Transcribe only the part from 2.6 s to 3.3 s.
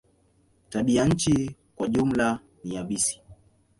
ni yabisi.